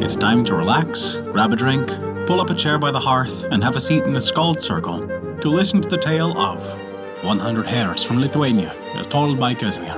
[0.00, 1.88] It's time to relax, grab a drink,
[2.26, 5.06] pull up a chair by the hearth, and have a seat in the Skald's Circle
[5.40, 6.60] to listen to the tale of
[7.22, 9.94] 100 Hares from Lithuania, as told by Casimir.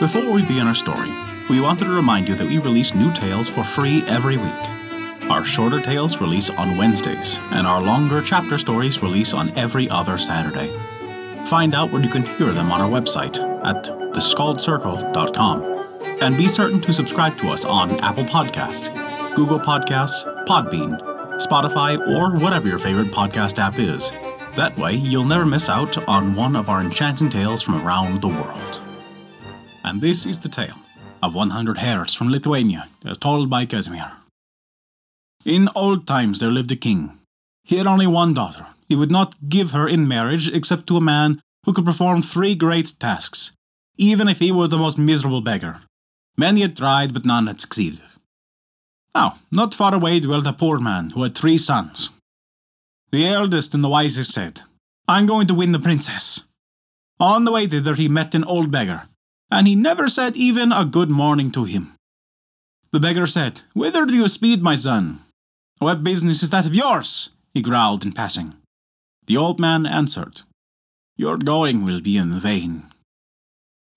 [0.00, 1.10] Before we begin our story,
[1.48, 5.30] we wanted to remind you that we release new tales for free every week.
[5.30, 10.18] Our shorter tales release on Wednesdays, and our longer chapter stories release on every other
[10.18, 10.76] Saturday.
[11.46, 15.78] Find out where you can hear them on our website at theskaldscircle.com.
[16.20, 18.88] And be certain to subscribe to us on Apple Podcasts,
[19.34, 21.00] Google Podcasts, Podbean,
[21.38, 24.10] Spotify, or whatever your favorite podcast app is.
[24.56, 28.28] That way, you'll never miss out on one of our enchanting tales from around the
[28.28, 28.80] world.
[29.84, 30.74] And this is the tale
[31.22, 34.12] of 100 Hares from Lithuania, as told by Casimir.
[35.44, 37.18] In old times there lived a king.
[37.62, 38.66] He had only one daughter.
[38.88, 42.54] He would not give her in marriage except to a man who could perform three
[42.54, 43.52] great tasks,
[43.96, 45.82] even if he was the most miserable beggar.
[46.36, 48.02] Many had tried, but none had succeeded.
[49.14, 52.10] Now, not far away dwelt a poor man who had three sons.
[53.10, 54.62] The eldest and the wisest said,
[55.08, 56.44] I'm going to win the princess.
[57.18, 59.08] On the way thither, he met an old beggar,
[59.50, 61.94] and he never said even a good morning to him.
[62.92, 65.20] The beggar said, Whither do you speed, my son?
[65.78, 67.30] What business is that of yours?
[67.52, 68.54] he growled in passing.
[69.26, 70.42] The old man answered,
[71.18, 72.84] Your going will be in vain.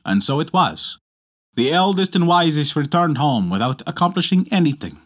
[0.03, 0.97] And so it was.
[1.53, 4.97] The eldest and wisest returned home without accomplishing anything.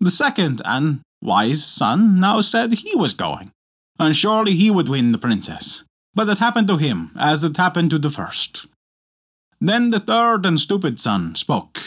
[0.00, 3.52] The second and wise son now said he was going,
[4.00, 5.84] and surely he would win the princess.
[6.14, 8.66] But it happened to him as it happened to the first.
[9.60, 11.80] Then the third and stupid son spoke.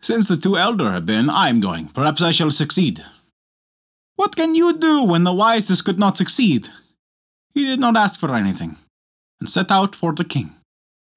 [0.00, 1.88] Since the two elder have been, I am going.
[1.88, 3.04] Perhaps I shall succeed.
[4.16, 6.70] What can you do when the wisest could not succeed?
[7.54, 8.76] He did not ask for anything,
[9.40, 10.54] and set out for the king.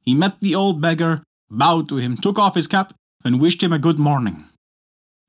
[0.01, 2.93] He met the old beggar bowed to him, took off his cap,
[3.23, 4.45] and wished him a good morning.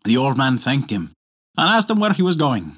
[0.05, 1.11] The old man thanked him,
[1.57, 2.73] and asked him where he was going.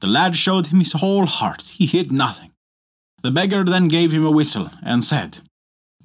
[0.00, 2.50] The lad showed him his whole heart, he hid nothing.
[3.22, 5.38] The beggar then gave him a whistle, and said,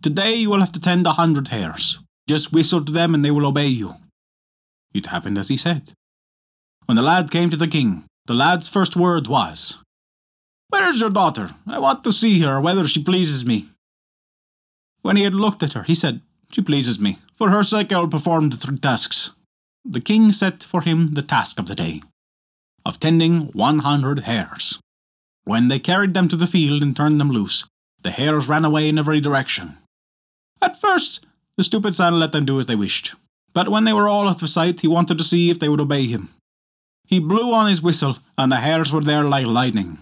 [0.01, 1.99] Today you will have to tend a hundred hares.
[2.29, 3.95] Just whistle to them, and they will obey you.
[4.93, 5.91] It happened as he said.
[6.85, 9.79] When the lad came to the king, the lad's first word was,
[10.69, 11.51] Where is your daughter?
[11.67, 13.67] I want to see her, whether she pleases me.
[15.01, 16.21] When he had looked at her, he said,
[16.51, 17.17] she pleases me.
[17.35, 19.31] For her sake, I will perform the three tasks.
[19.85, 22.01] The king set for him the task of the day
[22.85, 24.79] of tending 100 hares.
[25.43, 27.65] When they carried them to the field and turned them loose,
[28.01, 29.77] the hares ran away in every direction.
[30.61, 31.25] At first,
[31.57, 33.15] the stupid son let them do as they wished,
[33.53, 35.79] but when they were all out of sight, he wanted to see if they would
[35.79, 36.29] obey him.
[37.05, 39.97] He blew on his whistle, and the hares were there like lightning.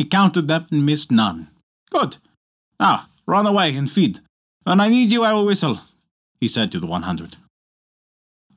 [0.00, 1.48] He counted them and missed none.
[1.90, 2.16] Good.
[2.80, 4.20] Now, run away and feed.
[4.64, 5.78] And I need you at a whistle
[6.40, 7.36] he said to the 100.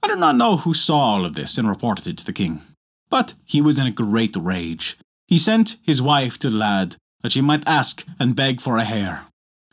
[0.02, 2.62] I do not know who saw all of this and reported it to the king,
[3.10, 4.96] but he was in a great rage.
[5.28, 8.86] He sent his wife to the lad that she might ask and beg for a
[8.86, 9.26] hare.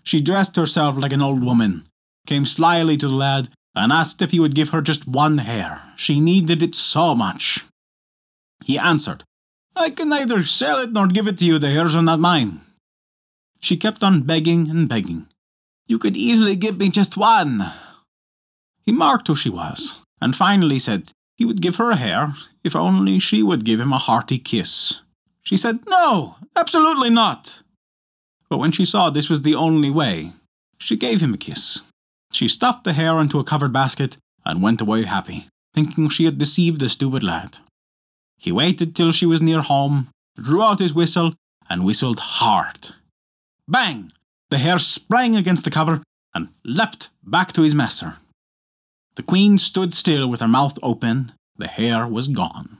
[0.03, 1.85] She dressed herself like an old woman,
[2.27, 5.83] came slyly to the lad, and asked if he would give her just one hare.
[5.95, 7.65] She needed it so much.
[8.65, 9.23] He answered,
[9.77, 12.61] I can neither sell it nor give it to you, the hares are not mine.
[13.61, 15.27] She kept on begging and begging.
[15.87, 17.65] You could easily give me just one.
[18.85, 22.77] He marked who she was, and finally said he would give her a hare if
[22.77, 25.01] only she would give him a hearty kiss.
[25.43, 27.63] She said, No, absolutely not.
[28.49, 30.33] But when she saw this was the only way,
[30.79, 31.83] she gave him a kiss.
[32.33, 36.39] She stuffed the hare into a covered basket and went away happy, thinking she had
[36.39, 37.59] deceived the stupid lad.
[38.41, 41.34] He waited till she was near home, drew out his whistle,
[41.69, 42.95] and whistled hard.
[43.69, 44.12] Bang!
[44.49, 46.03] The hare sprang against the cover
[46.34, 48.17] and leapt back to his master.
[49.17, 51.33] The queen stood still with her mouth open.
[51.56, 52.78] The hare was gone.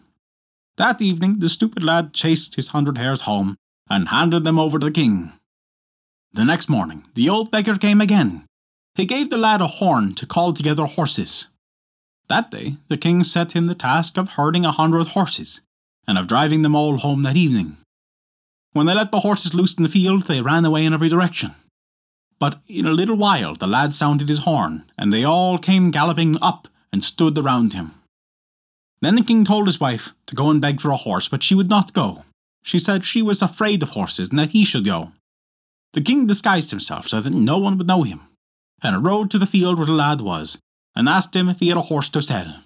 [0.79, 3.57] That evening, the stupid lad chased his hundred hares home
[3.91, 5.33] and handed them over to the king.
[6.33, 8.45] The next morning, the old beggar came again.
[8.95, 11.49] He gave the lad a horn to call together horses.
[12.31, 15.63] That day, the king set him the task of herding a hundred horses,
[16.07, 17.77] and of driving them all home that evening.
[18.73, 21.57] When they let the horses loose in the field, they ran away in every direction.
[22.39, 26.37] But in a little while the lad sounded his horn, and they all came galloping
[26.41, 27.95] up and stood around him.
[29.01, 31.57] Then the king told his wife to go and beg for a horse, but she
[31.57, 32.23] would not go.
[32.63, 35.11] She said she was afraid of horses and that he should go.
[35.95, 38.21] The king disguised himself so that no one would know him,
[38.85, 40.61] and rode to the field where the lad was,
[40.95, 42.57] and asked him if he had a horse to sell.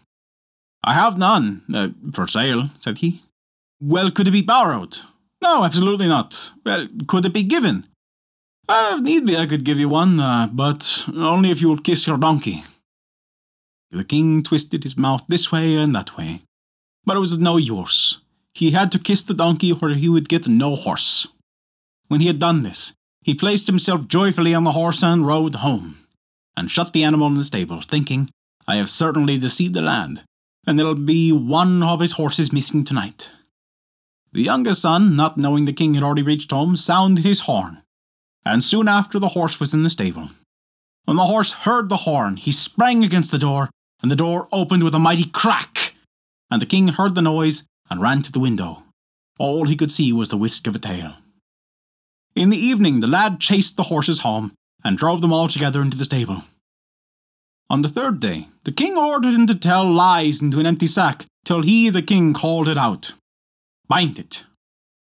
[0.83, 3.23] I have none, uh, for sale, said he.
[3.81, 4.99] Well, could it be borrowed?
[5.43, 6.53] No, absolutely not.
[6.65, 7.87] Well, could it be given?
[8.69, 11.79] Uh, if need be, I could give you one, uh, but only if you will
[11.79, 12.63] kiss your donkey.
[13.91, 16.41] The king twisted his mouth this way and that way,
[17.05, 18.21] but it was no use.
[18.55, 21.29] He had to kiss the donkey or he would get no horse.
[22.09, 25.97] When he had done this, he placed himself joyfully on the horse and rode home,
[26.57, 28.31] and shut the animal in the stable, thinking,
[28.67, 30.23] I have certainly deceived the lad,
[30.67, 33.33] and there'll be one of his horses missing tonight.
[34.33, 37.83] The youngest son, not knowing the king had already reached home, sounded his horn,
[38.45, 40.31] and soon after the horse was in the stable.
[41.05, 43.71] When the horse heard the horn, he sprang against the door,
[44.03, 45.95] and the door opened with a mighty crack,
[46.51, 48.83] and the king heard the noise and ran to the window.
[49.39, 51.15] All he could see was the whisk of a tail.
[52.35, 54.53] In the evening, the lad chased the horses home
[54.85, 56.43] and drove them all together into the stable.
[57.71, 61.25] On the third day, the king ordered him to tell lies into an empty sack
[61.45, 63.13] till he, the king, called it out.
[63.89, 64.45] Bind it.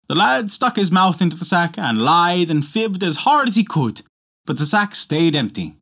[0.08, 3.56] The lad stuck his mouth into the sack and lied and fibbed as hard as
[3.56, 4.02] he could,
[4.46, 5.76] but the sack stayed empty.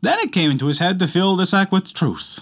[0.00, 2.40] Then it came into his head to fill the sack with truth.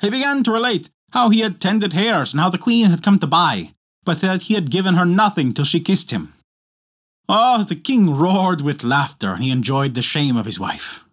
[0.00, 3.18] He began to relate how he had tended hares and how the queen had come
[3.18, 3.72] to buy,
[4.04, 6.32] but that he had given her nothing till she kissed him.
[7.28, 11.04] Oh, the king roared with laughter, and he enjoyed the shame of his wife.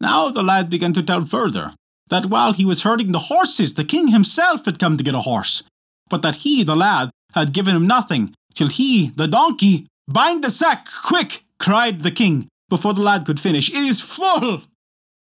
[0.00, 1.74] Now the lad began to tell further
[2.08, 5.20] that while he was herding the horses, the king himself had come to get a
[5.20, 5.62] horse,
[6.08, 10.50] but that he, the lad, had given him nothing, till he, the donkey, bind the
[10.50, 13.68] sack, quick, cried the king, before the lad could finish.
[13.68, 14.62] It is full!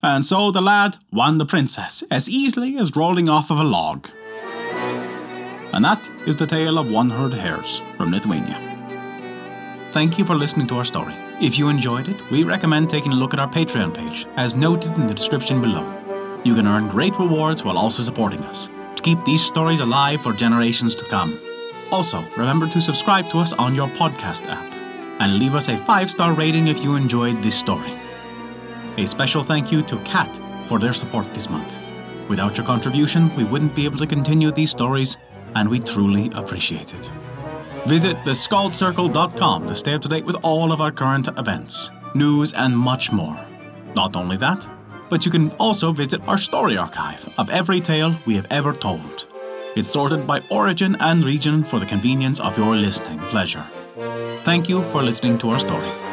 [0.01, 4.09] And so the lad won the princess as easily as rolling off of a log.
[5.73, 8.68] And that is the tale of one herd hares from Lithuania.
[9.91, 11.15] Thank you for listening to our story.
[11.41, 14.95] If you enjoyed it, we recommend taking a look at our Patreon page, as noted
[14.95, 15.83] in the description below.
[16.43, 20.31] You can earn great rewards while also supporting us to keep these stories alive for
[20.31, 21.39] generations to come.
[21.91, 24.71] Also, remember to subscribe to us on your podcast app
[25.19, 27.91] and leave us a five star rating if you enjoyed this story.
[28.97, 31.79] A special thank you to Kat for their support this month.
[32.29, 35.17] Without your contribution, we wouldn't be able to continue these stories,
[35.55, 37.11] and we truly appreciate it.
[37.87, 42.77] Visit theskaldscircle.com to stay up to date with all of our current events, news, and
[42.77, 43.39] much more.
[43.95, 44.67] Not only that,
[45.09, 49.27] but you can also visit our story archive of every tale we have ever told.
[49.75, 53.65] It's sorted by origin and region for the convenience of your listening pleasure.
[54.43, 56.08] Thank you for listening to our story.